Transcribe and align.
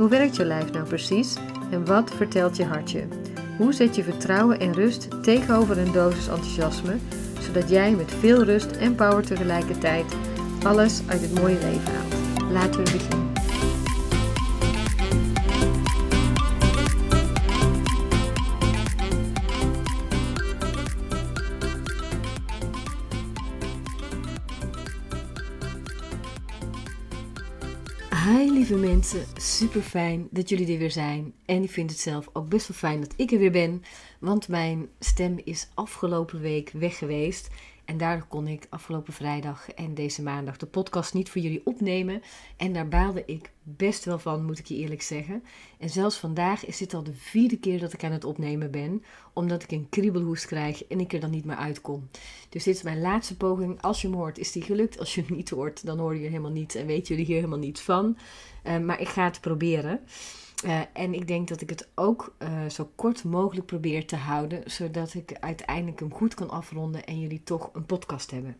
Hoe 0.00 0.08
werkt 0.08 0.36
je 0.36 0.44
lijf 0.44 0.72
nou 0.72 0.86
precies 0.86 1.36
en 1.70 1.84
wat 1.84 2.10
vertelt 2.16 2.56
je 2.56 2.64
hartje? 2.64 3.04
Hoe 3.58 3.72
zet 3.72 3.96
je 3.96 4.02
vertrouwen 4.02 4.60
en 4.60 4.72
rust 4.72 5.22
tegenover 5.22 5.78
een 5.78 5.92
dosis 5.92 6.28
enthousiasme, 6.28 6.96
zodat 7.40 7.68
jij 7.68 7.90
met 7.94 8.12
veel 8.12 8.44
rust 8.44 8.70
en 8.70 8.94
power 8.94 9.26
tegelijkertijd 9.26 10.16
alles 10.62 11.00
uit 11.06 11.20
het 11.20 11.40
mooie 11.40 11.58
leven 11.58 11.94
haalt? 11.94 12.50
Laten 12.52 12.84
we 12.84 12.92
beginnen. 12.92 13.29
Lieve 28.70 28.86
mensen, 28.86 29.26
super 29.36 29.82
fijn 29.82 30.28
dat 30.30 30.48
jullie 30.48 30.72
er 30.72 30.78
weer 30.78 30.90
zijn. 30.90 31.32
En 31.44 31.62
ik 31.62 31.70
vind 31.70 31.90
het 31.90 31.98
zelf 31.98 32.28
ook 32.32 32.48
best 32.48 32.68
wel 32.68 32.76
fijn 32.76 33.00
dat 33.00 33.12
ik 33.16 33.30
er 33.30 33.38
weer 33.38 33.50
ben, 33.50 33.82
want 34.18 34.48
mijn 34.48 34.88
stem 34.98 35.40
is 35.44 35.68
afgelopen 35.74 36.40
week 36.40 36.70
weg 36.70 36.98
geweest. 36.98 37.48
En 37.90 37.98
daardoor 37.98 38.26
kon 38.26 38.46
ik 38.46 38.66
afgelopen 38.68 39.12
vrijdag 39.12 39.70
en 39.70 39.94
deze 39.94 40.22
maandag 40.22 40.56
de 40.56 40.66
podcast 40.66 41.14
niet 41.14 41.28
voor 41.28 41.40
jullie 41.40 41.60
opnemen. 41.64 42.22
En 42.56 42.72
daar 42.72 42.88
baalde 42.88 43.22
ik 43.26 43.50
best 43.62 44.04
wel 44.04 44.18
van, 44.18 44.44
moet 44.44 44.58
ik 44.58 44.66
je 44.66 44.76
eerlijk 44.76 45.02
zeggen. 45.02 45.42
En 45.78 45.90
zelfs 45.90 46.16
vandaag 46.16 46.66
is 46.66 46.76
dit 46.76 46.94
al 46.94 47.02
de 47.02 47.14
vierde 47.14 47.58
keer 47.58 47.80
dat 47.80 47.92
ik 47.92 48.04
aan 48.04 48.12
het 48.12 48.24
opnemen 48.24 48.70
ben, 48.70 49.04
omdat 49.32 49.62
ik 49.62 49.70
een 49.70 49.88
kriebelhoest 49.88 50.46
krijg 50.46 50.86
en 50.86 51.00
ik 51.00 51.12
er 51.12 51.20
dan 51.20 51.30
niet 51.30 51.44
meer 51.44 51.56
uitkom. 51.56 52.08
Dus 52.48 52.64
dit 52.64 52.74
is 52.74 52.82
mijn 52.82 53.00
laatste 53.00 53.36
poging. 53.36 53.82
Als 53.82 54.00
je 54.00 54.08
hem 54.08 54.16
hoort, 54.16 54.38
is 54.38 54.52
die 54.52 54.62
gelukt. 54.62 54.98
Als 54.98 55.14
je 55.14 55.22
hem 55.22 55.36
niet 55.36 55.50
hoort, 55.50 55.86
dan 55.86 55.98
hoor 55.98 56.16
je 56.16 56.28
helemaal 56.28 56.50
niet 56.50 56.74
en 56.74 56.86
weten 56.86 57.08
jullie 57.08 57.24
hier 57.24 57.36
helemaal 57.36 57.58
niets 57.58 57.80
van. 57.80 58.16
Uh, 58.66 58.78
maar 58.78 59.00
ik 59.00 59.08
ga 59.08 59.24
het 59.24 59.40
proberen. 59.40 60.00
Uh, 60.64 60.80
en 60.92 61.14
ik 61.14 61.26
denk 61.26 61.48
dat 61.48 61.60
ik 61.60 61.70
het 61.70 61.88
ook 61.94 62.34
uh, 62.38 62.68
zo 62.68 62.90
kort 62.94 63.24
mogelijk 63.24 63.66
probeer 63.66 64.06
te 64.06 64.16
houden, 64.16 64.70
zodat 64.70 65.14
ik 65.14 65.36
uiteindelijk 65.40 66.00
hem 66.00 66.14
goed 66.14 66.34
kan 66.34 66.50
afronden 66.50 67.04
en 67.04 67.20
jullie 67.20 67.42
toch 67.42 67.70
een 67.72 67.86
podcast 67.86 68.30
hebben. 68.30 68.56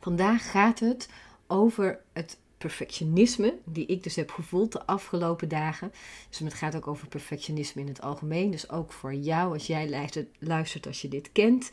Vandaag 0.00 0.50
gaat 0.50 0.78
het 0.78 1.08
over 1.46 2.00
het 2.12 2.38
perfectionisme, 2.58 3.58
die 3.64 3.86
ik 3.86 4.02
dus 4.02 4.16
heb 4.16 4.30
gevoeld 4.30 4.72
de 4.72 4.86
afgelopen 4.86 5.48
dagen. 5.48 5.92
Dus 6.28 6.38
het 6.38 6.54
gaat 6.54 6.76
ook 6.76 6.86
over 6.86 7.08
perfectionisme 7.08 7.80
in 7.80 7.88
het 7.88 8.00
algemeen. 8.00 8.50
Dus 8.50 8.70
ook 8.70 8.92
voor 8.92 9.14
jou 9.14 9.52
als 9.52 9.66
jij 9.66 9.90
luistert, 9.90 10.28
luistert 10.38 10.86
als 10.86 11.02
je 11.02 11.08
dit 11.08 11.32
kent. 11.32 11.70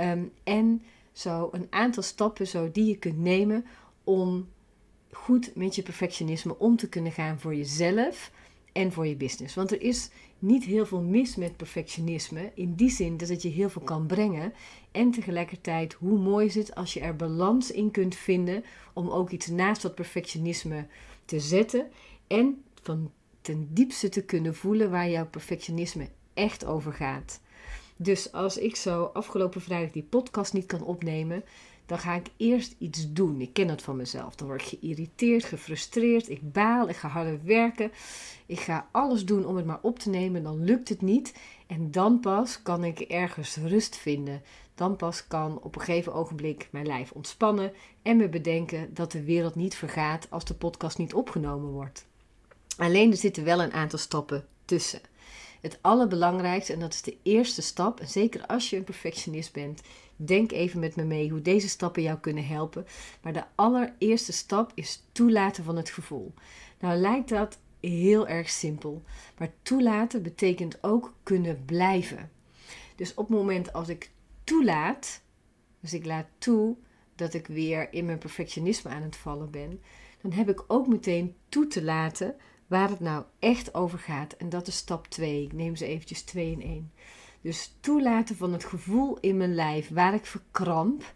Um, 0.00 0.32
en 0.44 0.82
zo 1.12 1.48
een 1.52 1.66
aantal 1.70 2.02
stappen 2.02 2.46
zo 2.46 2.70
die 2.70 2.86
je 2.86 2.96
kunt 2.96 3.18
nemen 3.18 3.66
om 4.04 4.48
goed 5.14 5.54
met 5.54 5.74
je 5.74 5.82
perfectionisme 5.82 6.58
om 6.58 6.76
te 6.76 6.88
kunnen 6.88 7.12
gaan 7.12 7.40
voor 7.40 7.54
jezelf 7.54 8.30
en 8.72 8.92
voor 8.92 9.06
je 9.06 9.16
business. 9.16 9.54
Want 9.54 9.72
er 9.72 9.82
is 9.82 10.10
niet 10.38 10.64
heel 10.64 10.86
veel 10.86 11.00
mis 11.00 11.36
met 11.36 11.56
perfectionisme. 11.56 12.50
In 12.54 12.74
die 12.74 12.90
zin 12.90 13.16
dat 13.16 13.28
het 13.28 13.42
je 13.42 13.48
heel 13.48 13.70
veel 13.70 13.82
kan 13.82 14.06
brengen. 14.06 14.52
En 14.90 15.10
tegelijkertijd, 15.10 15.92
hoe 15.92 16.18
mooi 16.18 16.46
is 16.46 16.54
het 16.54 16.74
als 16.74 16.92
je 16.92 17.00
er 17.00 17.16
balans 17.16 17.70
in 17.70 17.90
kunt 17.90 18.16
vinden 18.16 18.64
om 18.92 19.08
ook 19.08 19.30
iets 19.30 19.46
naast 19.46 19.82
dat 19.82 19.94
perfectionisme 19.94 20.86
te 21.24 21.40
zetten. 21.40 21.86
En 22.26 22.62
van 22.82 23.10
ten 23.40 23.68
diepste 23.70 24.08
te 24.08 24.24
kunnen 24.24 24.54
voelen 24.54 24.90
waar 24.90 25.10
jouw 25.10 25.26
perfectionisme 25.26 26.08
echt 26.34 26.64
over 26.64 26.92
gaat. 26.92 27.40
Dus 27.96 28.32
als 28.32 28.58
ik 28.58 28.76
zo 28.76 29.10
afgelopen 29.12 29.60
vrijdag 29.60 29.90
die 29.90 30.02
podcast 30.02 30.52
niet 30.52 30.66
kan 30.66 30.82
opnemen, 30.82 31.44
dan 31.86 31.98
ga 31.98 32.14
ik 32.14 32.26
eerst 32.36 32.74
iets 32.78 33.12
doen. 33.12 33.40
Ik 33.40 33.52
ken 33.52 33.66
dat 33.66 33.82
van 33.82 33.96
mezelf. 33.96 34.34
Dan 34.34 34.46
word 34.46 34.60
ik 34.60 34.78
geïrriteerd, 34.78 35.44
gefrustreerd, 35.44 36.28
ik 36.28 36.52
baal, 36.52 36.88
ik 36.88 36.96
ga 36.96 37.08
harder 37.08 37.40
werken. 37.44 37.92
Ik 38.46 38.60
ga 38.60 38.88
alles 38.90 39.24
doen 39.24 39.46
om 39.46 39.56
het 39.56 39.66
maar 39.66 39.78
op 39.82 39.98
te 39.98 40.10
nemen, 40.10 40.42
dan 40.42 40.64
lukt 40.64 40.88
het 40.88 41.02
niet. 41.02 41.34
En 41.66 41.90
dan 41.90 42.20
pas 42.20 42.62
kan 42.62 42.84
ik 42.84 43.00
ergens 43.00 43.56
rust 43.56 43.96
vinden. 43.96 44.42
Dan 44.74 44.96
pas 44.96 45.26
kan 45.26 45.60
op 45.62 45.74
een 45.74 45.82
gegeven 45.82 46.14
ogenblik 46.14 46.68
mijn 46.70 46.86
lijf 46.86 47.12
ontspannen 47.12 47.72
en 48.02 48.16
me 48.16 48.28
bedenken 48.28 48.94
dat 48.94 49.12
de 49.12 49.24
wereld 49.24 49.54
niet 49.54 49.74
vergaat 49.74 50.26
als 50.30 50.44
de 50.44 50.54
podcast 50.54 50.98
niet 50.98 51.14
opgenomen 51.14 51.70
wordt. 51.70 52.06
Alleen 52.76 53.10
er 53.10 53.16
zitten 53.16 53.44
wel 53.44 53.62
een 53.62 53.72
aantal 53.72 53.98
stappen 53.98 54.46
tussen. 54.64 55.00
Het 55.60 55.78
allerbelangrijkste, 55.80 56.72
en 56.72 56.80
dat 56.80 56.92
is 56.92 57.02
de 57.02 57.16
eerste 57.22 57.62
stap, 57.62 58.00
en 58.00 58.08
zeker 58.08 58.46
als 58.46 58.70
je 58.70 58.76
een 58.76 58.84
perfectionist 58.84 59.52
bent, 59.52 59.80
denk 60.16 60.52
even 60.52 60.80
met 60.80 60.96
me 60.96 61.04
mee 61.04 61.30
hoe 61.30 61.42
deze 61.42 61.68
stappen 61.68 62.02
jou 62.02 62.18
kunnen 62.18 62.46
helpen. 62.46 62.86
Maar 63.22 63.32
de 63.32 63.44
allereerste 63.54 64.32
stap 64.32 64.72
is 64.74 65.02
toelaten 65.12 65.64
van 65.64 65.76
het 65.76 65.90
gevoel. 65.90 66.32
Nou 66.78 66.96
lijkt 66.96 67.28
dat 67.28 67.58
heel 67.80 68.28
erg 68.28 68.50
simpel, 68.50 69.02
maar 69.38 69.52
toelaten 69.62 70.22
betekent 70.22 70.82
ook 70.82 71.14
kunnen 71.22 71.64
blijven. 71.64 72.30
Dus 72.96 73.14
op 73.14 73.28
het 73.28 73.36
moment 73.36 73.72
als 73.72 73.88
ik 73.88 74.10
toelaat, 74.44 75.22
dus 75.80 75.94
ik 75.94 76.04
laat 76.04 76.26
toe 76.38 76.76
dat 77.14 77.34
ik 77.34 77.46
weer 77.46 77.92
in 77.92 78.04
mijn 78.04 78.18
perfectionisme 78.18 78.90
aan 78.90 79.02
het 79.02 79.16
vallen 79.16 79.50
ben, 79.50 79.80
dan 80.20 80.32
heb 80.32 80.48
ik 80.48 80.64
ook 80.66 80.86
meteen 80.86 81.34
toe 81.48 81.66
te 81.66 81.82
laten 81.82 82.36
waar 82.66 82.88
het 82.88 83.00
nou 83.00 83.24
echt 83.38 83.74
over 83.74 83.98
gaat. 83.98 84.32
En 84.32 84.48
dat 84.48 84.66
is 84.66 84.76
stap 84.76 85.06
2. 85.06 85.42
Ik 85.42 85.52
neem 85.52 85.76
ze 85.76 85.86
eventjes 85.86 86.22
2 86.22 86.50
in 86.50 86.62
1. 86.62 86.92
Dus 87.44 87.76
toelaten 87.80 88.36
van 88.36 88.52
het 88.52 88.64
gevoel 88.64 89.18
in 89.20 89.36
mijn 89.36 89.54
lijf 89.54 89.88
waar 89.88 90.14
ik 90.14 90.26
verkramp. 90.26 91.14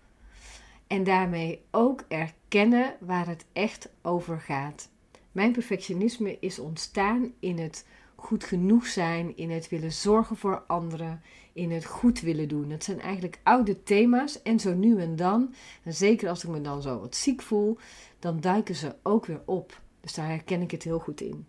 En 0.86 1.04
daarmee 1.04 1.64
ook 1.70 2.04
erkennen 2.08 2.94
waar 3.00 3.26
het 3.26 3.44
echt 3.52 3.88
over 4.02 4.40
gaat. 4.40 4.88
Mijn 5.32 5.52
perfectionisme 5.52 6.36
is 6.40 6.58
ontstaan 6.58 7.32
in 7.38 7.58
het 7.58 7.86
goed 8.14 8.44
genoeg 8.44 8.86
zijn, 8.86 9.36
in 9.36 9.50
het 9.50 9.68
willen 9.68 9.92
zorgen 9.92 10.36
voor 10.36 10.62
anderen, 10.66 11.22
in 11.52 11.70
het 11.70 11.84
goed 11.84 12.20
willen 12.20 12.48
doen. 12.48 12.68
Dat 12.68 12.84
zijn 12.84 13.00
eigenlijk 13.00 13.40
oude 13.42 13.82
thema's 13.82 14.42
en 14.42 14.60
zo 14.60 14.74
nu 14.74 15.00
en 15.00 15.16
dan, 15.16 15.54
en 15.82 15.94
zeker 15.94 16.28
als 16.28 16.44
ik 16.44 16.50
me 16.50 16.60
dan 16.60 16.82
zo 16.82 17.00
wat 17.00 17.16
ziek 17.16 17.42
voel, 17.42 17.78
dan 18.18 18.40
duiken 18.40 18.74
ze 18.74 18.94
ook 19.02 19.26
weer 19.26 19.42
op. 19.44 19.80
Dus 20.00 20.14
daar 20.14 20.28
herken 20.28 20.62
ik 20.62 20.70
het 20.70 20.82
heel 20.82 20.98
goed 20.98 21.20
in. 21.20 21.46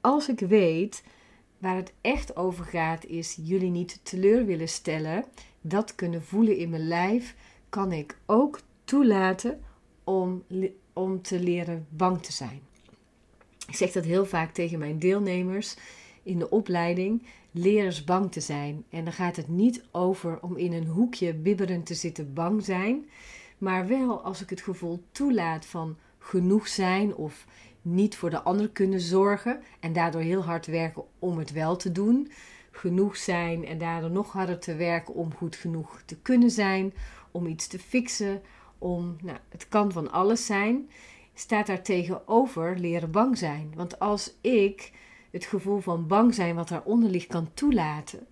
Als 0.00 0.28
ik 0.28 0.40
weet 0.40 1.02
waar 1.64 1.76
het 1.76 1.92
echt 2.00 2.36
over 2.36 2.64
gaat, 2.64 3.04
is 3.04 3.38
jullie 3.42 3.70
niet 3.70 4.00
teleur 4.02 4.44
willen 4.44 4.68
stellen, 4.68 5.24
dat 5.60 5.94
kunnen 5.94 6.22
voelen 6.22 6.56
in 6.56 6.70
mijn 6.70 6.88
lijf, 6.88 7.34
kan 7.68 7.92
ik 7.92 8.18
ook 8.26 8.60
toelaten 8.84 9.60
om, 10.04 10.42
om 10.92 11.22
te 11.22 11.40
leren 11.40 11.86
bang 11.88 12.22
te 12.22 12.32
zijn. 12.32 12.60
Ik 13.68 13.74
zeg 13.74 13.92
dat 13.92 14.04
heel 14.04 14.26
vaak 14.26 14.54
tegen 14.54 14.78
mijn 14.78 14.98
deelnemers 14.98 15.76
in 16.22 16.38
de 16.38 16.50
opleiding. 16.50 17.22
Leer 17.50 17.84
eens 17.84 18.04
bang 18.04 18.32
te 18.32 18.40
zijn. 18.40 18.84
En 18.90 19.04
dan 19.04 19.12
gaat 19.12 19.36
het 19.36 19.48
niet 19.48 19.84
over 19.90 20.38
om 20.42 20.56
in 20.56 20.72
een 20.72 20.86
hoekje 20.86 21.34
bibberend 21.34 21.86
te 21.86 21.94
zitten 21.94 22.32
bang 22.32 22.64
zijn. 22.64 23.08
Maar 23.58 23.86
wel 23.86 24.20
als 24.20 24.42
ik 24.42 24.50
het 24.50 24.62
gevoel 24.62 25.02
toelaat 25.12 25.66
van 25.66 25.96
genoeg 26.18 26.68
zijn 26.68 27.14
of 27.14 27.46
niet 27.84 28.16
voor 28.16 28.30
de 28.30 28.42
ander 28.42 28.68
kunnen 28.68 29.00
zorgen 29.00 29.60
en 29.80 29.92
daardoor 29.92 30.20
heel 30.20 30.44
hard 30.44 30.66
werken 30.66 31.04
om 31.18 31.38
het 31.38 31.52
wel 31.52 31.76
te 31.76 31.92
doen. 31.92 32.30
Genoeg 32.70 33.16
zijn 33.16 33.66
en 33.66 33.78
daardoor 33.78 34.10
nog 34.10 34.32
harder 34.32 34.58
te 34.58 34.74
werken 34.74 35.14
om 35.14 35.34
goed 35.34 35.56
genoeg 35.56 36.02
te 36.04 36.16
kunnen 36.16 36.50
zijn, 36.50 36.94
om 37.30 37.46
iets 37.46 37.66
te 37.66 37.78
fixen, 37.78 38.42
om, 38.78 39.16
nou, 39.22 39.38
het 39.48 39.68
kan 39.68 39.92
van 39.92 40.10
alles 40.12 40.46
zijn. 40.46 40.90
Staat 41.34 41.66
daar 41.66 41.82
tegenover 41.82 42.78
leren 42.78 43.10
bang 43.10 43.38
zijn. 43.38 43.72
Want 43.76 43.98
als 43.98 44.34
ik 44.40 44.92
het 45.30 45.44
gevoel 45.44 45.80
van 45.80 46.06
bang 46.06 46.34
zijn 46.34 46.54
wat 46.54 46.68
daaronder 46.68 47.10
ligt 47.10 47.26
kan 47.26 47.50
toelaten, 47.54 48.26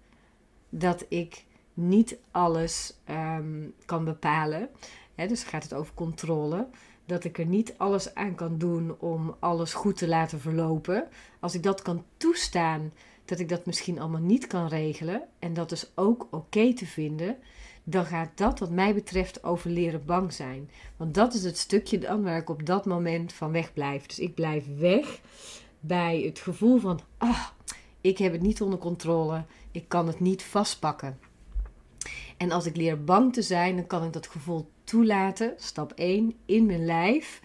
dat 0.69 1.04
ik 1.08 1.44
niet 1.75 2.19
alles 2.31 2.94
um, 3.10 3.75
kan 3.84 4.04
bepalen, 4.04 4.69
hè, 5.14 5.26
dus 5.26 5.43
gaat 5.44 5.62
het 5.62 5.75
over 5.75 5.94
controle 5.94 6.69
dat 7.12 7.25
ik 7.25 7.38
er 7.38 7.47
niet 7.47 7.75
alles 7.76 8.14
aan 8.14 8.35
kan 8.35 8.59
doen 8.59 8.97
om 8.99 9.35
alles 9.38 9.75
goed 9.75 9.97
te 9.97 10.09
laten 10.09 10.41
verlopen. 10.41 11.09
Als 11.41 11.55
ik 11.55 11.62
dat 11.62 11.82
kan 11.82 12.05
toestaan, 12.17 12.93
dat 13.25 13.38
ik 13.38 13.49
dat 13.49 13.67
misschien 13.67 13.99
allemaal 13.99 14.20
niet 14.20 14.47
kan 14.47 14.67
regelen 14.67 15.23
en 15.38 15.55
dat 15.55 15.73
is 15.73 15.91
ook 15.94 16.26
oké 16.31 16.75
te 16.75 16.87
vinden, 16.87 17.37
dan 17.85 18.05
gaat 18.05 18.31
dat 18.35 18.59
wat 18.59 18.70
mij 18.70 18.94
betreft 18.94 19.44
over 19.44 19.70
leren 19.70 20.05
bang 20.05 20.32
zijn. 20.32 20.70
Want 20.97 21.14
dat 21.14 21.35
is 21.35 21.44
het 21.44 21.59
stukje 21.59 21.99
dan 21.99 22.23
waar 22.23 22.37
ik 22.37 22.50
op 22.50 22.67
dat 22.67 22.87
moment 22.87 23.32
van 23.32 23.53
weg 23.53 23.73
blijf. 23.73 24.06
Dus 24.06 24.19
ik 24.19 24.35
blijf 24.35 24.64
weg 24.79 25.20
bij 25.81 26.20
het 26.20 26.38
gevoel 26.38 26.79
van, 26.79 27.00
ah, 27.19 27.47
ik 28.00 28.19
heb 28.19 28.32
het 28.32 28.43
niet 28.43 28.62
onder 28.62 28.79
controle, 28.79 29.44
ik 29.70 29.88
kan 29.88 30.06
het 30.06 30.20
niet 30.20 30.43
vastpakken. 30.43 31.19
En 32.37 32.50
als 32.50 32.67
ik 32.67 32.76
leer 32.76 33.05
bang 33.05 33.32
te 33.32 33.43
zijn, 33.43 33.76
dan 33.76 33.87
kan 33.87 34.05
ik 34.05 34.12
dat 34.12 34.26
gevoel 34.26 34.70
toelaten, 34.92 35.54
stap 35.56 35.92
1, 35.92 36.34
in 36.44 36.66
mijn 36.66 36.84
lijf, 36.84 37.42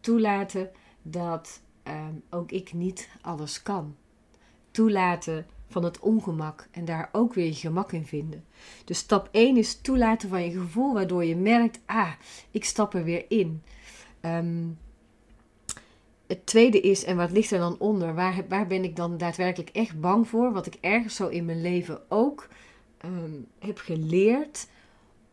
toelaten 0.00 0.70
dat 1.02 1.60
ehm, 1.82 2.14
ook 2.30 2.50
ik 2.50 2.72
niet 2.72 3.08
alles 3.20 3.62
kan. 3.62 3.96
Toelaten 4.70 5.46
van 5.68 5.84
het 5.84 5.98
ongemak 5.98 6.68
en 6.70 6.84
daar 6.84 7.08
ook 7.12 7.34
weer 7.34 7.46
je 7.46 7.54
gemak 7.54 7.92
in 7.92 8.06
vinden. 8.06 8.44
Dus 8.84 8.98
stap 8.98 9.28
1 9.30 9.56
is 9.56 9.80
toelaten 9.80 10.28
van 10.28 10.42
je 10.44 10.50
gevoel, 10.50 10.94
waardoor 10.94 11.24
je 11.24 11.36
merkt, 11.36 11.80
ah, 11.86 12.12
ik 12.50 12.64
stap 12.64 12.94
er 12.94 13.04
weer 13.04 13.24
in. 13.28 13.62
Um, 14.20 14.78
het 16.26 16.46
tweede 16.46 16.80
is, 16.80 17.04
en 17.04 17.16
wat 17.16 17.30
ligt 17.30 17.50
er 17.50 17.58
dan 17.58 17.78
onder? 17.78 18.14
Waar, 18.14 18.44
waar 18.48 18.66
ben 18.66 18.84
ik 18.84 18.96
dan 18.96 19.18
daadwerkelijk 19.18 19.70
echt 19.70 20.00
bang 20.00 20.28
voor? 20.28 20.52
Wat 20.52 20.66
ik 20.66 20.78
ergens 20.80 21.14
zo 21.14 21.28
in 21.28 21.44
mijn 21.44 21.60
leven 21.60 22.00
ook 22.10 22.48
ehm, 22.98 23.40
heb 23.58 23.78
geleerd 23.78 24.68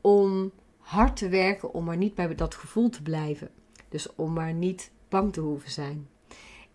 om 0.01 0.51
hard 0.83 1.17
te 1.17 1.29
werken 1.29 1.73
om 1.73 1.83
maar 1.83 1.97
niet 1.97 2.15
bij 2.15 2.35
dat 2.35 2.55
gevoel 2.55 2.89
te 2.89 3.01
blijven. 3.01 3.49
Dus 3.89 4.15
om 4.15 4.33
maar 4.33 4.53
niet 4.53 4.91
bang 5.09 5.33
te 5.33 5.39
hoeven 5.39 5.71
zijn. 5.71 6.07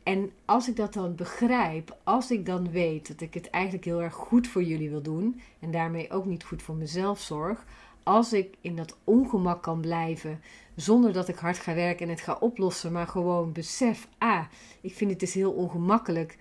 En 0.03 0.31
als 0.45 0.69
ik 0.69 0.77
dat 0.77 0.93
dan 0.93 1.15
begrijp, 1.15 1.97
als 2.05 2.31
ik 2.31 2.47
dan 2.47 2.71
weet 2.71 3.09
dat 3.09 3.21
ik 3.21 3.35
het 3.35 3.51
eigenlijk 3.51 3.85
heel 3.85 4.03
erg 4.03 4.15
goed 4.15 4.49
voor 4.49 4.63
jullie 4.63 4.91
wil 4.91 5.03
doen 5.03 5.41
en 5.59 5.71
daarmee 5.71 6.11
ook 6.11 6.25
niet 6.25 6.45
goed 6.45 6.63
voor 6.63 6.75
mezelf 6.75 7.21
zorg, 7.21 7.65
als 8.03 8.33
ik 8.33 8.57
in 8.61 8.77
dat 8.77 8.97
ongemak 9.05 9.63
kan 9.63 9.81
blijven 9.81 10.41
zonder 10.75 11.13
dat 11.13 11.29
ik 11.29 11.37
hard 11.37 11.59
ga 11.59 11.75
werken 11.75 12.07
en 12.07 12.13
het 12.13 12.21
ga 12.21 12.37
oplossen, 12.41 12.93
maar 12.93 13.07
gewoon 13.07 13.53
besef, 13.53 14.09
ah, 14.19 14.45
ik 14.81 14.95
vind 14.95 15.11
het 15.11 15.21
dus 15.21 15.35
heel 15.35 15.53
ongemakkelijk. 15.53 16.39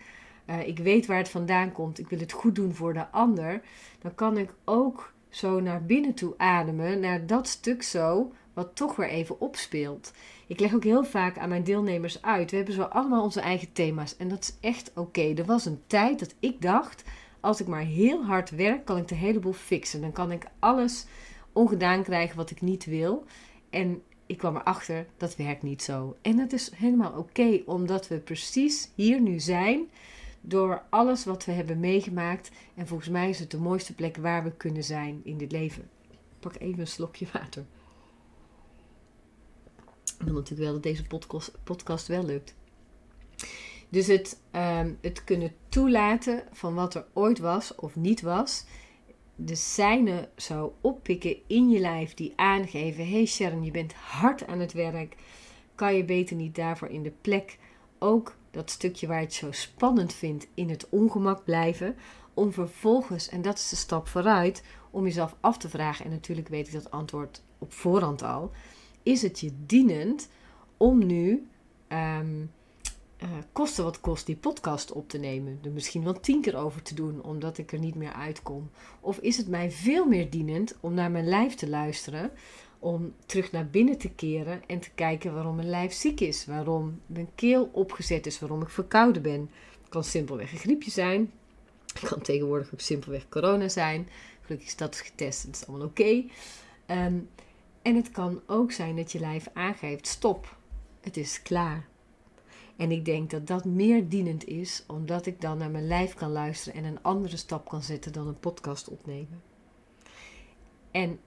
Uh, 0.50 0.68
ik 0.68 0.80
weet 0.80 1.06
waar 1.06 1.18
het 1.18 1.30
vandaan 1.30 1.72
komt. 1.72 2.00
Ik 2.00 2.10
wil 2.10 2.20
het 2.20 2.32
goed 2.32 2.56
doen 2.56 2.74
voor 2.74 2.94
de 2.94 3.12
ander. 3.12 3.62
Dan 4.00 4.16
kan 4.16 4.38
ik 4.38 4.54
ook 4.64 5.14
zo 5.38 5.60
naar 5.60 5.86
binnen 5.86 6.14
toe 6.14 6.34
ademen, 6.38 7.00
naar 7.00 7.26
dat 7.26 7.48
stuk 7.48 7.84
zo, 7.84 8.32
wat 8.54 8.76
toch 8.76 8.96
weer 8.96 9.10
even 9.10 9.42
opspeelt. 9.42 10.12
Ik 10.48 10.60
leg 10.60 10.74
ook 10.74 10.84
heel 10.84 11.04
vaak 11.04 11.38
aan 11.38 11.50
mijn 11.50 11.64
deelnemers 11.64 12.22
uit. 12.22 12.50
We 12.52 12.58
hebben 12.58 12.74
zo 12.76 12.82
allemaal 12.82 13.24
onze 13.24 13.42
eigen 13.42 13.74
thema's. 13.74 14.18
En 14.18 14.28
dat 14.28 14.40
is 14.40 14.70
echt 14.70 14.92
oké. 14.96 15.22
Er 15.22 15.46
was 15.46 15.66
een 15.66 15.82
tijd 15.88 16.20
dat 16.20 16.36
ik 16.40 16.62
dacht, 16.62 17.04
als 17.40 17.62
ik 17.62 17.68
maar 17.68 17.82
heel 17.82 18.26
hard 18.26 18.50
werk, 18.50 18.86
kan 18.86 18.98
ik 18.98 19.08
de 19.08 19.16
hele 19.16 19.40
boel 19.40 19.54
fixen. 19.54 20.02
Dan 20.02 20.12
kan 20.12 20.32
ik 20.32 20.46
alles 20.60 21.06
ongedaan 21.54 22.04
krijgen 22.04 22.38
wat 22.38 22.50
ik 22.50 22.62
niet 22.62 22.86
wil. 22.86 23.26
En 23.70 24.02
ik 24.26 24.38
kwam 24.38 24.56
erachter, 24.56 25.06
dat 25.18 25.36
werkt 25.36 25.64
niet 25.64 25.84
zo. 25.84 26.16
En 26.22 26.38
dat 26.38 26.54
is 26.54 26.72
helemaal 26.76 27.12
oké, 27.18 27.62
omdat 27.66 28.08
we 28.08 28.18
precies 28.18 28.92
hier 28.96 29.22
nu 29.22 29.40
zijn 29.40 29.90
door 30.42 30.84
alles 30.90 31.26
wat 31.26 31.46
we 31.46 31.52
hebben 31.52 31.80
meegemaakt. 31.80 32.52
En 32.76 32.88
volgens 32.88 33.10
mij 33.10 33.30
is 33.30 33.40
het 33.40 33.52
de 33.52 33.58
mooiste 33.58 33.96
plek 33.96 34.18
waar 34.18 34.44
we 34.44 34.52
kunnen 34.52 34.84
zijn 34.84 35.22
in 35.24 35.38
dit 35.38 35.52
leven. 35.52 35.90
Ik 36.10 36.18
pak 36.40 36.56
even 36.60 36.80
een 36.80 36.88
slokje 36.88 37.28
water. 37.34 37.66
Ik 40.20 40.26
wil 40.26 40.34
natuurlijk 40.34 40.62
wel 40.62 40.74
dat 40.74 40.84
deze 40.84 41.08
podcast, 41.08 41.58
podcast 41.64 42.08
wel 42.08 42.26
lukt. 42.26 42.56
Dus 43.90 44.08
het, 44.08 44.42
um, 44.52 44.98
het 45.02 45.24
kunnen 45.24 45.54
toelaten 45.70 46.44
van 46.52 46.74
wat 46.74 46.96
er 46.96 47.06
ooit 47.14 47.40
was 47.40 47.76
of 47.76 47.96
niet 47.96 48.22
was 48.22 48.66
de 49.40 49.56
seinen 49.56 50.30
zou 50.36 50.72
oppikken 50.82 51.38
in 51.48 51.70
je 51.70 51.80
lijf 51.80 52.14
die 52.14 52.34
aangeven: 52.36 53.10
hey 53.10 53.26
Sharon, 53.26 53.64
je 53.64 53.72
bent 53.72 53.94
hard 53.94 54.48
aan 54.48 54.60
het 54.60 54.74
werk. 54.74 55.16
Kan 55.76 55.96
je 55.96 56.06
beter 56.06 56.36
niet 56.36 56.56
daarvoor 56.56 56.88
in 56.88 57.04
de 57.04 57.14
plek 57.22 57.58
ook 58.00 58.36
dat 58.52 58.70
stukje 58.70 59.08
waar 59.08 59.20
je 59.20 59.26
het 59.26 59.34
zo 59.34 59.52
spannend 59.52 60.14
vindt 60.14 60.48
in 60.54 60.70
het 60.70 60.90
ongemak 60.90 61.44
blijven? 61.44 61.96
Om 62.34 62.54
vervolgens, 62.54 63.30
en 63.30 63.42
dat 63.42 63.58
is 63.58 63.70
de 63.70 63.76
stap 63.76 64.08
vooruit, 64.08 64.64
om 64.92 65.04
jezelf 65.04 65.36
af 65.40 65.58
te 65.58 65.70
vragen. 65.70 66.06
En 66.06 66.12
natuurlijk 66.12 66.48
weet 66.48 66.68
ik 66.68 66.74
dat 66.74 66.92
antwoord 66.92 67.42
op 67.58 67.74
voorhand 67.74 68.24
al. 68.24 68.52
Is 69.04 69.22
het 69.22 69.40
je 69.40 69.52
dienend 69.66 70.30
om 70.78 71.06
nu 71.06 71.48
um, 71.90 72.52
uh, 73.24 73.30
kosten 73.52 73.84
wat 73.84 74.00
kost 74.00 74.26
die 74.26 74.36
podcast 74.36 74.92
op 74.92 75.10
te 75.10 75.18
nemen. 75.18 75.60
Er 75.64 75.72
misschien 75.72 76.04
wel 76.04 76.20
tien 76.20 76.42
keer 76.42 76.58
over 76.58 76.82
te 76.82 76.94
doen, 76.94 77.24
omdat 77.24 77.58
ik 77.58 77.72
er 77.72 77.80
niet 77.80 77.96
meer 77.96 78.14
uitkom. 78.14 78.70
Of 79.00 79.18
is 79.18 79.38
het 79.38 79.48
mij 79.48 79.72
veel 79.72 80.06
meer 80.06 80.30
dienend 80.30 80.76
om 80.80 80.94
naar 80.94 81.12
mijn 81.12 81.28
lijf 81.28 81.56
te 81.56 81.70
luisteren, 81.70 82.32
om 82.80 83.14
terug 83.26 83.52
naar 83.52 83.68
binnen 83.68 83.98
te 83.98 84.10
keren 84.10 84.62
en 84.68 84.80
te 84.80 84.90
kijken 84.96 85.34
waarom 85.34 85.56
mijn 85.56 85.70
lijf 85.70 85.94
ziek 85.94 86.20
is, 86.20 86.46
waarom 86.46 87.02
mijn 87.06 87.30
keel 87.36 87.70
opgezet 87.72 88.26
is, 88.26 88.40
waarom 88.40 88.62
ik 88.62 88.70
verkouden 88.70 89.22
ben. 89.22 89.50
Het 89.80 89.90
kan 89.90 90.04
simpelweg 90.04 90.52
een 90.52 90.58
griepje 90.58 90.92
zijn. 90.92 91.32
Het 91.94 92.10
kan 92.10 92.22
tegenwoordig 92.22 92.74
ook 92.74 92.80
simpelweg 92.80 93.30
corona 93.30 93.70
zijn. 93.70 94.10
Gelukkig 94.42 94.68
is 94.68 94.76
dat 94.76 94.96
getest 94.96 95.44
en 95.44 95.50
het 95.50 95.62
is 95.62 95.68
allemaal 95.68 95.88
oké. 95.88 96.24
Ehm, 96.86 97.18
en 97.82 97.96
het 97.96 98.12
kan 98.12 98.42
ook 98.46 98.72
zijn 98.72 98.96
dat 98.96 99.12
je 99.12 99.20
lijf 99.20 99.48
aangeeft: 99.54 100.08
stop, 100.08 100.58
het 101.02 101.18
is 101.18 101.42
klaar. 101.42 101.88
En 102.76 102.92
ik 102.92 103.06
denk 103.06 103.30
dat 103.30 103.48
dat 103.48 103.66
meer 103.66 104.10
dienend 104.10 104.46
is, 104.46 104.84
omdat 104.88 105.26
ik 105.26 105.42
dan 105.42 105.58
naar 105.58 105.70
mijn 105.70 105.88
lijf 105.88 106.14
kan 106.14 106.32
luisteren 106.32 106.84
en 106.84 106.90
een 106.90 107.04
andere 107.04 107.38
stap 107.38 107.70
kan 107.70 107.84
zetten 107.84 108.14
dan 108.14 108.28
een 108.28 108.40
podcast 108.40 108.90
opnemen. 108.90 109.42
En 110.92 111.20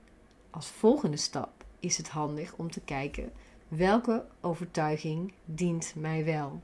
als 0.50 0.67
volgende 0.67 1.17
stap 1.17 1.64
is 1.81 1.97
het 1.97 2.08
handig 2.08 2.55
om 2.56 2.70
te 2.70 2.81
kijken 2.81 3.32
welke 3.69 4.25
overtuiging 4.41 5.32
dient 5.44 5.93
mij 5.97 6.25
wel. 6.25 6.61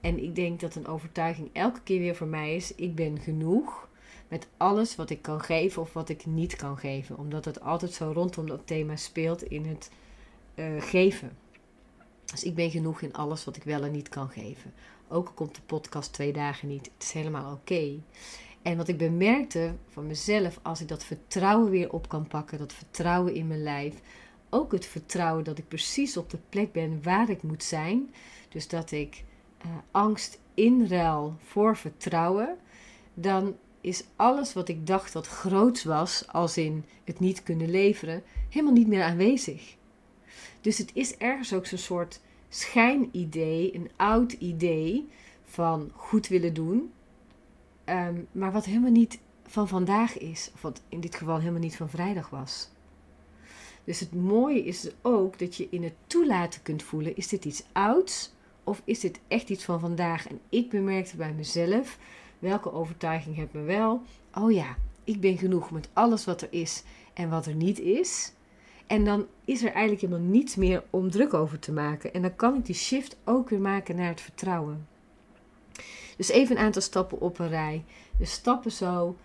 En 0.00 0.22
ik 0.22 0.34
denk 0.34 0.60
dat 0.60 0.74
een 0.74 0.86
overtuiging 0.86 1.50
elke 1.52 1.80
keer 1.82 1.98
weer 1.98 2.16
voor 2.16 2.26
mij 2.26 2.54
is: 2.54 2.74
ik 2.74 2.94
ben 2.94 3.20
genoeg 3.20 3.88
met 4.28 4.48
alles 4.56 4.96
wat 4.96 5.10
ik 5.10 5.22
kan 5.22 5.40
geven 5.40 5.82
of 5.82 5.92
wat 5.92 6.08
ik 6.08 6.26
niet 6.26 6.56
kan 6.56 6.78
geven. 6.78 7.18
Omdat 7.18 7.44
het 7.44 7.60
altijd 7.60 7.92
zo 7.92 8.10
rondom 8.14 8.46
dat 8.46 8.66
thema 8.66 8.96
speelt 8.96 9.42
in 9.42 9.66
het 9.66 9.90
uh, 10.54 10.82
geven. 10.82 11.36
Dus 12.24 12.44
ik 12.44 12.54
ben 12.54 12.70
genoeg 12.70 13.00
in 13.00 13.12
alles 13.12 13.44
wat 13.44 13.56
ik 13.56 13.62
wel 13.62 13.82
en 13.82 13.92
niet 13.92 14.08
kan 14.08 14.28
geven. 14.28 14.72
Ook 15.08 15.32
komt 15.34 15.54
de 15.54 15.60
podcast 15.66 16.12
twee 16.12 16.32
dagen 16.32 16.68
niet. 16.68 16.90
Het 16.94 17.02
is 17.02 17.12
helemaal 17.12 17.52
oké. 17.52 17.98
En 18.66 18.76
wat 18.76 18.88
ik 18.88 18.98
bemerkte 18.98 19.74
van 19.88 20.06
mezelf, 20.06 20.58
als 20.62 20.80
ik 20.80 20.88
dat 20.88 21.04
vertrouwen 21.04 21.70
weer 21.70 21.92
op 21.92 22.08
kan 22.08 22.26
pakken, 22.26 22.58
dat 22.58 22.72
vertrouwen 22.72 23.34
in 23.34 23.46
mijn 23.46 23.62
lijf, 23.62 23.94
ook 24.50 24.72
het 24.72 24.86
vertrouwen 24.86 25.44
dat 25.44 25.58
ik 25.58 25.68
precies 25.68 26.16
op 26.16 26.30
de 26.30 26.38
plek 26.48 26.72
ben 26.72 27.02
waar 27.02 27.30
ik 27.30 27.42
moet 27.42 27.62
zijn. 27.62 28.10
Dus 28.48 28.68
dat 28.68 28.90
ik 28.90 29.24
uh, 29.64 29.70
angst 29.90 30.38
inruil 30.54 31.36
voor 31.38 31.76
vertrouwen, 31.76 32.56
dan 33.14 33.56
is 33.80 34.04
alles 34.16 34.52
wat 34.52 34.68
ik 34.68 34.86
dacht 34.86 35.12
dat 35.12 35.26
groots 35.26 35.84
was, 35.84 36.24
als 36.28 36.56
in 36.56 36.84
het 37.04 37.20
niet 37.20 37.42
kunnen 37.42 37.70
leveren, 37.70 38.22
helemaal 38.48 38.74
niet 38.74 38.88
meer 38.88 39.02
aanwezig. 39.02 39.76
Dus 40.60 40.78
het 40.78 40.90
is 40.94 41.16
ergens 41.16 41.52
ook 41.52 41.66
zo'n 41.66 41.78
soort 41.78 42.20
schijnidee, 42.48 43.74
een 43.74 43.90
oud 43.96 44.32
idee 44.32 45.08
van 45.44 45.90
goed 45.94 46.28
willen 46.28 46.54
doen, 46.54 46.92
ehm, 47.86 48.14
maar 48.32 48.52
wat 48.52 48.64
helemaal 48.64 48.90
niet 48.90 49.18
van 49.46 49.68
vandaag 49.68 50.18
is, 50.18 50.50
of 50.54 50.62
wat 50.62 50.82
in 50.88 51.00
dit 51.00 51.14
geval 51.14 51.38
helemaal 51.38 51.60
niet 51.60 51.76
van 51.76 51.88
vrijdag 51.88 52.30
was. 52.30 52.68
Dus 53.84 54.00
het 54.00 54.14
mooie 54.14 54.64
is 54.64 54.90
ook 55.02 55.38
dat 55.38 55.56
je 55.56 55.68
in 55.70 55.82
het 55.82 55.94
toelaten 56.06 56.62
kunt 56.62 56.82
voelen: 56.82 57.16
is 57.16 57.28
dit 57.28 57.44
iets 57.44 57.64
ouds 57.72 58.32
of 58.64 58.82
is 58.84 59.00
dit 59.00 59.20
echt 59.28 59.48
iets 59.50 59.64
van 59.64 59.80
vandaag? 59.80 60.28
En 60.28 60.40
ik 60.48 60.70
bemerkte 60.70 61.16
bij 61.16 61.32
mezelf 61.32 61.98
welke 62.38 62.72
overtuiging 62.72 63.36
heb 63.36 63.52
me 63.52 63.62
wel. 63.62 64.02
Oh 64.34 64.52
ja, 64.52 64.76
ik 65.04 65.20
ben 65.20 65.38
genoeg 65.38 65.70
met 65.70 65.88
alles 65.92 66.24
wat 66.24 66.42
er 66.42 66.48
is 66.50 66.82
en 67.14 67.28
wat 67.28 67.46
er 67.46 67.54
niet 67.54 67.80
is. 67.80 68.32
En 68.86 69.04
dan 69.04 69.26
is 69.44 69.62
er 69.62 69.72
eigenlijk 69.72 70.00
helemaal 70.00 70.28
niets 70.28 70.56
meer 70.56 70.82
om 70.90 71.10
druk 71.10 71.34
over 71.34 71.58
te 71.58 71.72
maken. 71.72 72.14
En 72.14 72.22
dan 72.22 72.36
kan 72.36 72.54
ik 72.54 72.66
die 72.66 72.74
shift 72.74 73.16
ook 73.24 73.48
weer 73.48 73.60
maken 73.60 73.96
naar 73.96 74.08
het 74.08 74.20
vertrouwen. 74.20 74.86
Dus 76.16 76.28
even 76.28 76.56
een 76.56 76.62
aantal 76.62 76.82
stappen 76.82 77.20
op 77.20 77.38
een 77.38 77.48
rij. 77.48 77.84
Dus 78.18 78.32
stappen 78.32 78.72
zo 78.72 79.16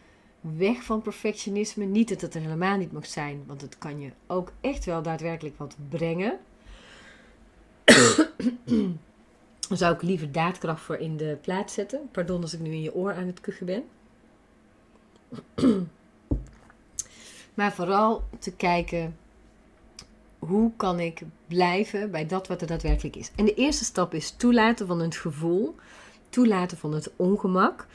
weg 0.41 0.83
van 0.83 1.01
perfectionisme. 1.01 1.85
Niet 1.85 2.09
dat 2.09 2.21
het 2.21 2.35
er 2.35 2.41
helemaal 2.41 2.77
niet 2.77 2.91
mag 2.91 3.05
zijn, 3.05 3.43
want 3.45 3.61
het 3.61 3.77
kan 3.77 3.99
je 3.99 4.11
ook 4.27 4.51
echt 4.61 4.85
wel 4.85 5.01
daadwerkelijk 5.01 5.57
wat 5.57 5.75
brengen. 5.89 6.39
Dan 9.67 9.77
zou 9.79 9.93
ik 9.93 10.01
liever 10.01 10.31
daadkracht 10.31 10.81
voor 10.81 10.95
in 10.95 11.17
de 11.17 11.37
plaats 11.41 11.73
zetten. 11.73 12.09
Pardon 12.11 12.41
als 12.41 12.53
ik 12.53 12.59
nu 12.59 12.71
in 12.71 12.81
je 12.81 12.95
oor 12.95 13.13
aan 13.13 13.27
het 13.27 13.41
kuchen 13.41 13.65
ben. 13.65 13.83
maar 17.53 17.73
vooral 17.73 18.23
te 18.39 18.51
kijken 18.55 19.15
hoe 20.39 20.71
kan 20.75 20.99
ik 20.99 21.21
blijven 21.47 22.11
bij 22.11 22.25
dat 22.25 22.47
wat 22.47 22.61
er 22.61 22.67
daadwerkelijk 22.67 23.15
is? 23.15 23.31
En 23.35 23.45
de 23.45 23.53
eerste 23.53 23.83
stap 23.83 24.13
is 24.13 24.31
toelaten 24.31 24.87
van 24.87 24.99
het 24.99 25.15
gevoel, 25.15 25.75
toelaten 26.31 26.77
van 26.77 26.93
het 26.93 27.11
ongemak, 27.15 27.87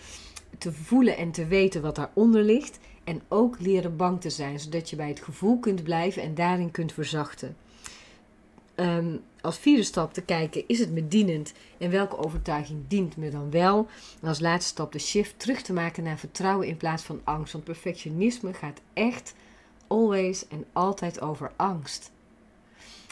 te 0.59 0.73
voelen 0.73 1.17
en 1.17 1.31
te 1.31 1.47
weten 1.47 1.83
wat 1.83 1.95
daaronder 1.95 2.43
ligt 2.43 2.79
en 3.05 3.23
ook 3.29 3.61
leren 3.61 3.97
bang 3.97 4.21
te 4.21 4.31
zijn, 4.31 4.61
zodat 4.61 4.91
je 4.91 4.97
bij 4.97 5.09
het 5.09 5.23
gevoel 5.23 5.59
kunt 5.59 5.83
blijven 5.83 6.23
en 6.23 6.35
daarin 6.35 6.71
kunt 6.71 6.93
verzachten. 6.93 7.57
ehm, 8.75 9.17
als 9.41 9.59
vierde 9.59 9.83
stap 9.83 10.13
te 10.13 10.23
kijken, 10.23 10.65
is 10.67 10.79
het 10.79 10.91
me 10.91 11.09
dienend 11.09 11.53
en 11.79 11.91
welke 11.91 12.19
overtuiging 12.19 12.81
dient 12.89 13.17
me 13.17 13.31
dan 13.31 13.51
wel? 13.51 13.89
En 14.23 14.29
als 14.29 14.41
laatste 14.41 14.71
stap 14.71 14.93
de 14.93 14.99
shift 14.99 15.39
terug 15.39 15.63
te 15.63 15.73
maken 15.73 16.03
naar 16.03 16.19
vertrouwen 16.19 16.67
in 16.67 16.77
plaats 16.77 17.03
van 17.03 17.21
angst. 17.25 17.53
Want 17.53 17.65
perfectionisme 17.65 18.53
gaat 18.53 18.81
echt 18.93 19.35
always 19.87 20.49
en 20.49 20.65
altijd 20.73 21.21
over 21.21 21.53
angst. 21.57 22.11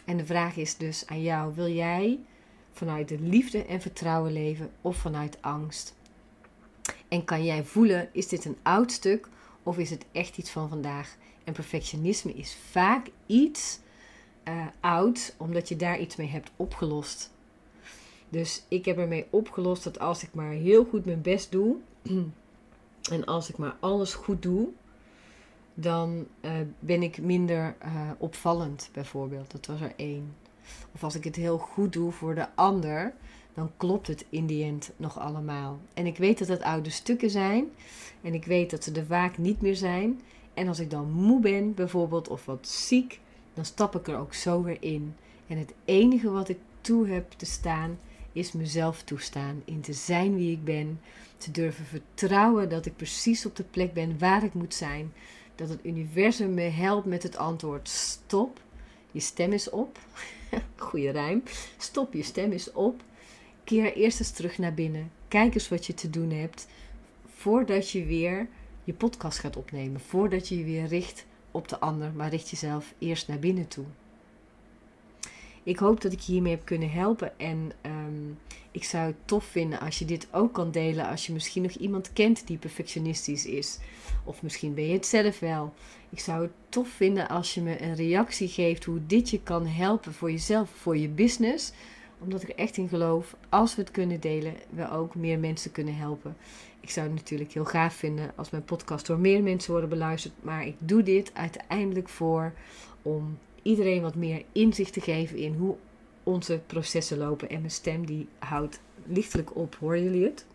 En 0.04 0.16
de 0.16 0.26
vraag 0.26 0.56
is 0.56 0.76
dus 0.76 1.06
aan 1.06 1.22
jou: 1.22 1.54
wil 1.54 1.68
jij 1.68 2.18
vanuit 2.74 3.08
de 3.08 3.20
liefde 3.20 3.64
en 3.64 3.80
vertrouwen 3.80 4.32
leven 4.32 4.70
of 4.80 4.96
vanuit 4.96 5.38
angst? 5.40 5.94
En 7.08 7.24
kan 7.24 7.44
jij 7.44 7.64
voelen: 7.64 8.08
is 8.12 8.28
dit 8.28 8.44
een 8.44 8.56
oud 8.62 8.92
stuk 8.92 9.28
of 9.62 9.78
is 9.78 9.90
het 9.90 10.04
echt 10.12 10.38
iets 10.38 10.50
van 10.50 10.68
vandaag? 10.68 11.16
En 11.44 11.52
perfectionisme 11.52 12.32
is 12.32 12.56
vaak 12.70 13.06
iets 13.26 13.78
uh, 14.48 14.66
oud, 14.80 15.34
omdat 15.38 15.68
je 15.68 15.76
daar 15.76 16.00
iets 16.00 16.16
mee 16.16 16.28
hebt 16.28 16.50
opgelost. 16.56 17.32
Dus 18.28 18.64
ik 18.68 18.84
heb 18.84 18.98
ermee 18.98 19.26
opgelost 19.30 19.84
dat 19.84 19.98
als 19.98 20.22
ik 20.22 20.34
maar 20.34 20.50
heel 20.50 20.84
goed 20.84 21.04
mijn 21.04 21.22
best 21.22 21.50
doe 21.52 21.76
en 23.12 23.24
als 23.24 23.48
ik 23.48 23.56
maar 23.56 23.76
alles 23.80 24.14
goed 24.14 24.42
doe, 24.42 24.68
dan 25.74 26.26
uh, 26.40 26.52
ben 26.78 27.02
ik 27.02 27.18
minder 27.18 27.76
uh, 27.84 28.10
opvallend, 28.18 28.90
bijvoorbeeld. 28.92 29.50
Dat 29.50 29.66
was 29.66 29.80
er 29.80 29.92
één. 29.96 30.34
Of 30.92 31.04
als 31.04 31.14
ik 31.14 31.24
het 31.24 31.36
heel 31.36 31.58
goed 31.58 31.92
doe 31.92 32.12
voor 32.12 32.34
de 32.34 32.46
ander, 32.54 33.14
dan 33.54 33.70
klopt 33.76 34.06
het 34.06 34.24
in 34.28 34.46
die 34.46 34.64
end 34.64 34.90
nog 34.96 35.18
allemaal. 35.18 35.78
En 35.94 36.06
ik 36.06 36.16
weet 36.16 36.38
dat 36.38 36.48
het 36.48 36.62
oude 36.62 36.90
stukken 36.90 37.30
zijn. 37.30 37.64
En 38.22 38.34
ik 38.34 38.44
weet 38.44 38.70
dat 38.70 38.84
ze 38.84 38.92
er 38.92 39.06
vaak 39.06 39.38
niet 39.38 39.60
meer 39.60 39.76
zijn. 39.76 40.20
En 40.54 40.68
als 40.68 40.78
ik 40.78 40.90
dan 40.90 41.10
moe 41.10 41.40
ben, 41.40 41.74
bijvoorbeeld, 41.74 42.28
of 42.28 42.44
wat 42.44 42.68
ziek, 42.68 43.20
dan 43.54 43.64
stap 43.64 43.94
ik 43.94 44.08
er 44.08 44.16
ook 44.16 44.34
zo 44.34 44.62
weer 44.62 44.76
in. 44.80 45.14
En 45.46 45.58
het 45.58 45.74
enige 45.84 46.30
wat 46.30 46.48
ik 46.48 46.58
toe 46.80 47.08
heb 47.08 47.30
te 47.30 47.46
staan, 47.46 47.98
is 48.32 48.52
mezelf 48.52 49.02
toestaan. 49.02 49.62
In 49.64 49.80
te 49.80 49.92
zijn 49.92 50.34
wie 50.34 50.52
ik 50.52 50.64
ben. 50.64 51.00
Te 51.36 51.50
durven 51.50 51.84
vertrouwen 51.84 52.68
dat 52.68 52.86
ik 52.86 52.96
precies 52.96 53.46
op 53.46 53.56
de 53.56 53.64
plek 53.64 53.92
ben 53.92 54.18
waar 54.18 54.44
ik 54.44 54.54
moet 54.54 54.74
zijn. 54.74 55.12
Dat 55.54 55.68
het 55.68 55.84
universum 55.84 56.54
me 56.54 56.62
helpt 56.62 57.06
met 57.06 57.22
het 57.22 57.36
antwoord: 57.36 57.88
stop. 57.88 58.60
Je 59.10 59.20
stem 59.20 59.52
is 59.52 59.70
op. 59.70 59.98
Goeie 60.76 61.10
rijm. 61.10 61.42
Stop, 61.78 62.12
je 62.12 62.22
stem 62.22 62.52
is 62.52 62.72
op. 62.72 63.02
Keer 63.64 63.96
eerst 63.96 64.20
eens 64.20 64.30
terug 64.30 64.58
naar 64.58 64.74
binnen. 64.74 65.10
Kijk 65.28 65.54
eens 65.54 65.68
wat 65.68 65.86
je 65.86 65.94
te 65.94 66.10
doen 66.10 66.30
hebt. 66.30 66.66
Voordat 67.26 67.90
je 67.90 68.04
weer 68.04 68.48
je 68.84 68.92
podcast 68.92 69.38
gaat 69.38 69.56
opnemen. 69.56 70.00
Voordat 70.00 70.48
je 70.48 70.58
je 70.58 70.64
weer 70.64 70.86
richt 70.86 71.26
op 71.50 71.68
de 71.68 71.78
ander, 71.78 72.12
maar 72.12 72.30
richt 72.30 72.48
jezelf 72.48 72.94
eerst 72.98 73.28
naar 73.28 73.38
binnen 73.38 73.68
toe. 73.68 73.84
Ik 75.64 75.78
hoop 75.78 76.00
dat 76.00 76.12
ik 76.12 76.20
je 76.20 76.32
hiermee 76.32 76.54
heb 76.54 76.64
kunnen 76.64 76.90
helpen. 76.90 77.38
En 77.38 77.72
ehm, 77.80 78.30
ik 78.70 78.84
zou 78.84 79.06
het 79.06 79.16
tof 79.24 79.44
vinden 79.44 79.80
als 79.80 79.98
je 79.98 80.04
dit 80.04 80.26
ook 80.30 80.52
kan 80.52 80.70
delen. 80.70 81.08
Als 81.08 81.26
je 81.26 81.32
misschien 81.32 81.62
nog 81.62 81.72
iemand 81.72 82.12
kent 82.12 82.46
die 82.46 82.58
perfectionistisch 82.58 83.46
is. 83.46 83.78
Of 84.24 84.42
misschien 84.42 84.74
ben 84.74 84.86
je 84.86 84.92
het 84.92 85.06
zelf 85.06 85.38
wel. 85.38 85.72
Ik 86.10 86.20
zou 86.20 86.42
het 86.42 86.52
tof 86.68 86.88
vinden 86.88 87.28
als 87.28 87.54
je 87.54 87.60
me 87.60 87.82
een 87.82 87.94
reactie 87.94 88.48
geeft 88.48 88.84
hoe 88.84 89.06
dit 89.06 89.30
je 89.30 89.40
kan 89.42 89.66
helpen 89.66 90.12
voor 90.12 90.30
jezelf, 90.30 90.70
voor 90.70 90.96
je 90.96 91.08
business. 91.08 91.72
Omdat 92.18 92.42
ik 92.42 92.48
er 92.48 92.56
echt 92.56 92.76
in 92.76 92.88
geloof, 92.88 93.36
als 93.48 93.74
we 93.74 93.82
het 93.82 93.90
kunnen 93.90 94.20
delen, 94.20 94.54
we 94.70 94.90
ook 94.90 95.14
meer 95.14 95.38
mensen 95.38 95.72
kunnen 95.72 95.96
helpen. 95.96 96.36
Ik 96.80 96.90
zou 96.90 97.06
het 97.06 97.14
natuurlijk 97.14 97.52
heel 97.52 97.64
gaaf 97.64 97.94
vinden 97.94 98.32
als 98.34 98.50
mijn 98.50 98.64
podcast 98.64 99.06
door 99.06 99.18
meer 99.18 99.42
mensen 99.42 99.70
worden 99.70 99.88
beluisterd. 99.88 100.34
Maar 100.40 100.66
ik 100.66 100.76
doe 100.78 101.02
dit 101.02 101.30
uiteindelijk 101.34 102.08
voor 102.08 102.52
om 103.02 103.38
iedereen 103.64 104.02
wat 104.02 104.14
meer 104.14 104.42
inzicht 104.52 104.92
te 104.92 105.00
geven 105.00 105.36
in 105.36 105.54
hoe 105.54 105.76
onze 106.22 106.60
processen 106.66 107.18
lopen. 107.18 107.48
En 107.48 107.58
mijn 107.58 107.70
stem 107.70 108.06
die 108.06 108.28
houdt 108.38 108.80
lichtelijk 109.06 109.56
op. 109.56 109.76
Horen 109.80 110.02
jullie 110.02 110.24
het? 110.24 110.46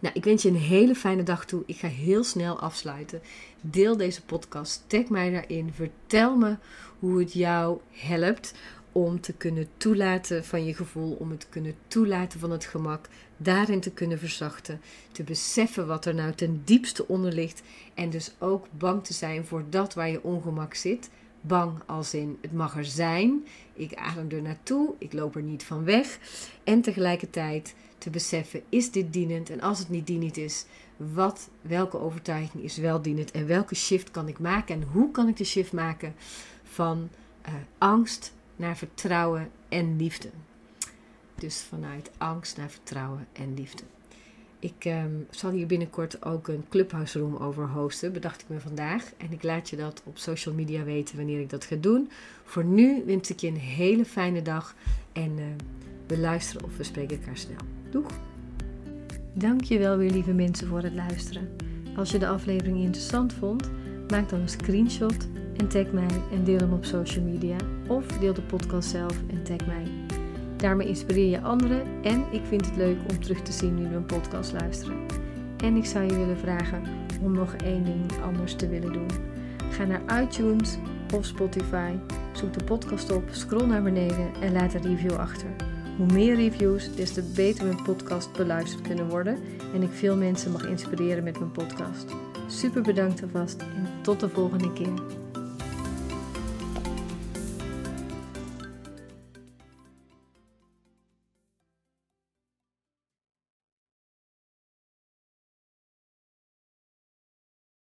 Nou, 0.00 0.14
ik 0.14 0.24
wens 0.24 0.42
je 0.42 0.48
een 0.48 0.56
hele 0.56 0.94
fijne 0.94 1.22
dag 1.22 1.44
toe. 1.44 1.62
Ik 1.66 1.76
ga 1.76 1.88
heel 1.88 2.24
snel 2.24 2.60
afsluiten. 2.60 3.20
Deel 3.60 3.96
deze 3.96 4.24
podcast. 4.24 4.84
Tag 4.86 5.08
mij 5.08 5.30
daarin. 5.30 5.72
Vertel 5.72 6.36
me 6.36 6.56
hoe 6.98 7.18
het 7.18 7.32
jou 7.32 7.78
helpt 7.90 8.54
om 8.92 9.20
te 9.20 9.32
kunnen 9.32 9.68
toelaten 9.76 10.44
van 10.44 10.64
je 10.64 10.74
gevoel, 10.74 11.16
om 11.18 11.30
het 11.30 11.40
te 11.40 11.46
kunnen 11.48 11.74
toelaten 11.88 12.40
van 12.40 12.50
het 12.50 12.64
gemak, 12.64 13.08
daarin 13.36 13.80
te 13.80 13.90
kunnen 13.90 14.18
verzachten, 14.18 14.80
te 15.12 15.22
beseffen 15.22 15.86
wat 15.86 16.04
er 16.04 16.14
nou 16.14 16.32
ten 16.32 16.62
diepste 16.64 17.08
onder 17.08 17.32
ligt 17.32 17.62
en 17.94 18.10
dus 18.10 18.32
ook 18.38 18.66
bang 18.78 19.04
te 19.04 19.12
zijn 19.12 19.46
voor 19.46 19.64
dat 19.70 19.94
waar 19.94 20.10
je 20.10 20.22
ongemak 20.22 20.74
zit. 20.74 21.10
Bang 21.44 21.78
als 21.86 22.14
in 22.14 22.38
het 22.40 22.52
mag 22.52 22.76
er 22.76 22.84
zijn, 22.84 23.46
ik 23.72 23.94
adem 23.94 24.30
er 24.30 24.42
naartoe, 24.42 24.94
ik 24.98 25.12
loop 25.12 25.36
er 25.36 25.42
niet 25.42 25.64
van 25.64 25.84
weg. 25.84 26.18
En 26.64 26.80
tegelijkertijd 26.80 27.74
te 27.98 28.10
beseffen 28.10 28.62
is 28.68 28.90
dit 28.90 29.12
dienend? 29.12 29.50
En 29.50 29.60
als 29.60 29.78
het 29.78 29.88
niet 29.88 30.06
dienend 30.06 30.36
is, 30.36 30.64
wat, 30.96 31.48
welke 31.60 31.98
overtuiging 31.98 32.62
is 32.62 32.76
wel 32.76 33.02
dienend? 33.02 33.30
En 33.30 33.46
welke 33.46 33.74
shift 33.74 34.10
kan 34.10 34.28
ik 34.28 34.38
maken? 34.38 34.74
En 34.74 34.82
hoe 34.82 35.10
kan 35.10 35.28
ik 35.28 35.36
de 35.36 35.44
shift 35.44 35.72
maken 35.72 36.14
van 36.62 37.08
uh, 37.48 37.54
angst 37.78 38.32
naar 38.56 38.76
vertrouwen 38.76 39.50
en 39.68 39.96
liefde. 39.96 40.30
Dus 41.34 41.60
vanuit 41.60 42.10
angst 42.18 42.56
naar 42.56 42.70
vertrouwen 42.70 43.26
en 43.32 43.54
liefde. 43.54 43.82
Ik 44.62 44.84
um, 44.84 45.26
zal 45.30 45.50
hier 45.50 45.66
binnenkort 45.66 46.24
ook 46.24 46.48
een 46.48 46.64
Clubhouse 46.68 47.18
Room 47.18 47.36
over 47.36 47.68
hosten, 47.68 48.12
bedacht 48.12 48.40
ik 48.40 48.48
me 48.48 48.60
vandaag. 48.60 49.12
En 49.16 49.32
ik 49.32 49.42
laat 49.42 49.70
je 49.70 49.76
dat 49.76 50.02
op 50.04 50.18
social 50.18 50.54
media 50.54 50.84
weten 50.84 51.16
wanneer 51.16 51.40
ik 51.40 51.50
dat 51.50 51.64
ga 51.64 51.76
doen. 51.80 52.10
Voor 52.44 52.64
nu 52.64 53.02
wens 53.06 53.30
ik 53.30 53.40
je 53.40 53.46
een 53.46 53.56
hele 53.56 54.04
fijne 54.04 54.42
dag 54.42 54.74
en 55.12 55.30
uh, 55.38 55.44
we 56.06 56.18
luisteren 56.18 56.64
of 56.64 56.76
we 56.76 56.82
spreken 56.82 57.18
elkaar 57.18 57.36
snel. 57.36 57.56
Doeg! 57.90 58.06
Dankjewel 59.32 59.96
weer 59.96 60.10
lieve 60.10 60.32
mensen 60.32 60.66
voor 60.66 60.82
het 60.82 60.94
luisteren. 60.94 61.48
Als 61.96 62.10
je 62.10 62.18
de 62.18 62.28
aflevering 62.28 62.76
interessant 62.76 63.32
vond, 63.32 63.70
maak 64.08 64.28
dan 64.28 64.40
een 64.40 64.48
screenshot 64.48 65.28
en 65.56 65.68
tag 65.68 65.90
mij 65.92 66.20
en 66.32 66.44
deel 66.44 66.58
hem 66.58 66.72
op 66.72 66.84
social 66.84 67.24
media. 67.24 67.56
Of 67.88 68.06
deel 68.06 68.34
de 68.34 68.42
podcast 68.42 68.90
zelf 68.90 69.18
en 69.28 69.42
tag 69.42 69.66
mij. 69.66 70.01
Daarmee 70.62 70.88
inspireer 70.88 71.28
je 71.28 71.40
anderen 71.40 71.86
en 72.02 72.24
ik 72.30 72.44
vind 72.44 72.66
het 72.66 72.76
leuk 72.76 72.98
om 73.10 73.20
terug 73.20 73.42
te 73.42 73.52
zien 73.52 73.74
nu 73.74 73.88
we 73.88 73.94
een 73.94 74.06
podcast 74.06 74.52
luisteren. 74.52 74.96
En 75.56 75.76
ik 75.76 75.84
zou 75.84 76.04
je 76.04 76.16
willen 76.16 76.38
vragen 76.38 76.82
om 77.22 77.32
nog 77.32 77.54
één 77.54 77.84
ding 77.84 78.12
anders 78.24 78.54
te 78.54 78.68
willen 78.68 78.92
doen. 78.92 79.08
Ga 79.70 79.84
naar 79.84 80.22
iTunes 80.22 80.78
of 81.14 81.24
Spotify, 81.24 81.92
zoek 82.32 82.52
de 82.52 82.64
podcast 82.64 83.12
op, 83.12 83.22
scroll 83.30 83.66
naar 83.66 83.82
beneden 83.82 84.30
en 84.40 84.52
laat 84.52 84.74
een 84.74 84.82
review 84.82 85.14
achter. 85.14 85.50
Hoe 85.96 86.12
meer 86.12 86.34
reviews, 86.34 86.94
des 86.94 87.12
te 87.12 87.22
beter 87.34 87.64
mijn 87.64 87.82
podcast 87.82 88.32
beluisterd 88.32 88.86
kunnen 88.86 89.08
worden 89.08 89.38
en 89.74 89.82
ik 89.82 89.90
veel 89.92 90.16
mensen 90.16 90.52
mag 90.52 90.66
inspireren 90.66 91.24
met 91.24 91.38
mijn 91.38 91.52
podcast. 91.52 92.14
Super 92.46 92.82
bedankt 92.82 93.22
alvast 93.22 93.60
en 93.60 93.88
tot 94.02 94.20
de 94.20 94.28
volgende 94.28 94.72
keer. 94.72 95.21